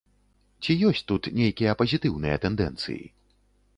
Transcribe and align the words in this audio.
Ці 0.61 0.75
ёсць 0.89 1.01
тут 1.11 1.29
нейкія 1.41 1.75
пазітыўныя 1.81 2.41
тэндэнцыі? 2.47 3.03